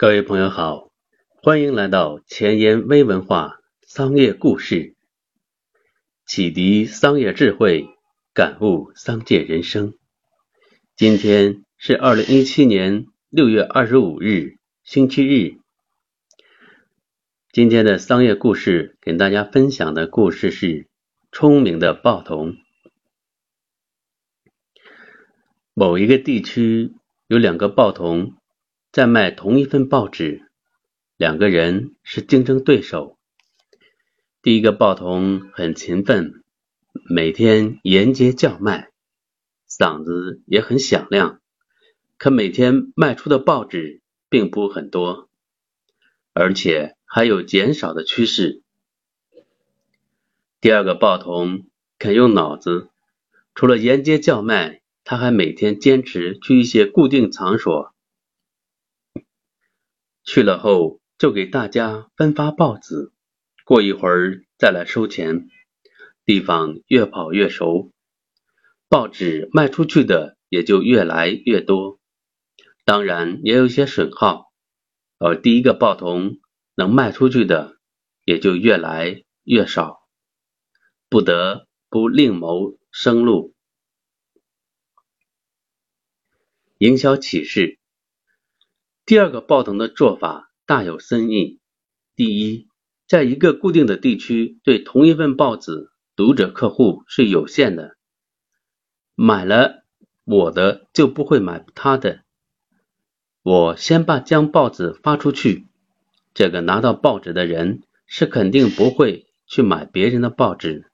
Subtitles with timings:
[0.00, 0.90] 各位朋友好，
[1.42, 4.96] 欢迎来到前沿微文化商业故事，
[6.24, 7.86] 启迪商业智慧，
[8.32, 9.92] 感悟商界人生。
[10.96, 15.58] 今天是二零一七年六月二十五日，星期日。
[17.52, 20.88] 今天的商业故事，给大家分享的故事是
[21.30, 22.56] 聪明的报童。
[25.74, 26.94] 某一个地区
[27.26, 28.39] 有两个报童。
[28.92, 30.50] 在卖同一份报纸，
[31.16, 33.16] 两个人是竞争对手。
[34.42, 36.42] 第一个报童很勤奋，
[37.08, 38.90] 每天沿街叫卖，
[39.68, 41.40] 嗓子也很响亮，
[42.18, 45.28] 可每天卖出的报纸并不很多，
[46.32, 48.60] 而且还有减少的趋势。
[50.60, 52.88] 第二个报童肯用脑子，
[53.54, 57.94] 除了沿街叫卖，他还每天坚持去一些固定场所。
[60.22, 63.12] 去了后就给大家分发报纸，
[63.64, 65.48] 过一会儿再来收钱。
[66.24, 67.90] 地方越跑越熟，
[68.88, 71.98] 报纸卖出去的也就越来越多，
[72.84, 74.52] 当然也有些损耗，
[75.18, 76.38] 而第一个报童
[76.76, 77.78] 能卖出去的
[78.24, 79.98] 也就越来越少，
[81.08, 83.56] 不得不另谋生路。
[86.78, 87.79] 营销启示。
[89.10, 91.58] 第二个报童的做法大有深意。
[92.14, 92.68] 第一，
[93.08, 97.96] 在一个固定的地区，对同一份报纸，读者客户是有限的，
[99.16, 99.82] 买了
[100.22, 102.20] 我的就不会买他的。
[103.42, 105.66] 我先把将报纸发出去，
[106.32, 110.86] 这个拿到报纸的人是肯定不会去买别人的报纸，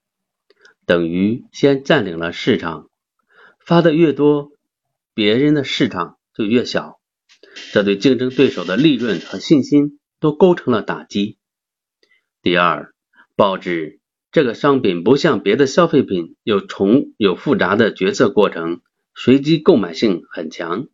[0.86, 2.88] 等于先占领了市场。
[3.58, 4.52] 发的越多，
[5.12, 6.98] 别人的市场就越小。
[7.72, 11.38] 这对竞争对手的利润和信心都构成了打击。
[12.42, 12.92] 第二，
[13.34, 18.80] 报纸这个商品不像别的消费品有重有复杂的决策过程，
[19.14, 20.88] 随机购买性很强，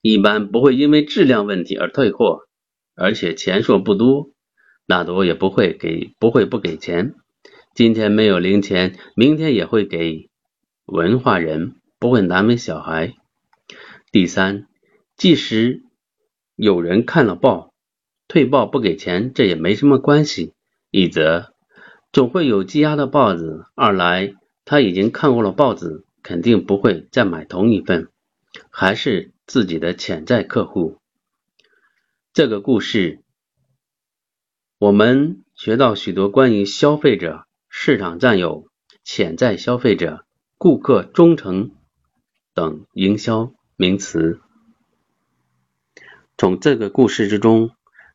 [0.00, 2.48] 一般不会因为质量问题而退货，
[2.94, 4.30] 而且钱数不多，
[4.86, 7.14] 那多也不会给不会不给钱。
[7.74, 10.30] 今天没有零钱，明天也会给。
[10.86, 13.14] 文化人不会难为小孩。
[14.12, 14.68] 第三。
[15.16, 15.82] 即使
[16.54, 17.72] 有人看了报，
[18.28, 20.52] 退报不给钱，这也没什么关系。
[20.90, 21.54] 一则
[22.12, 24.34] 总会有积压的报纸，二来
[24.66, 28.08] 他已经看过了报纸，肯定不会再买同一份，
[28.70, 30.98] 还是自己的潜在客户。
[32.34, 33.22] 这个故事，
[34.78, 38.68] 我们学到许多关于消费者、市场占有、
[39.02, 40.26] 潜在消费者、
[40.58, 41.70] 顾客忠诚
[42.52, 44.40] 等营销名词。
[46.38, 47.70] 从这个故事之中，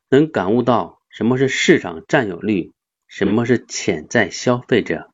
[0.08, 2.72] 能感悟到什么是市场占有率，
[3.08, 5.10] 什么是潜在消费者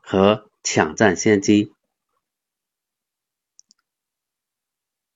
[0.00, 1.72] 和抢占先机。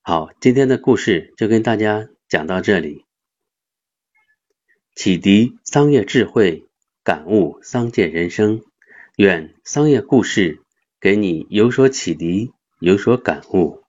[0.00, 3.04] 好，今天的故事就跟大家讲到这里，
[4.94, 6.66] 启迪商业智慧，
[7.04, 8.62] 感悟商界人生。
[9.16, 10.62] 愿商业故事
[10.98, 13.79] 给你有所启迪，有所感悟。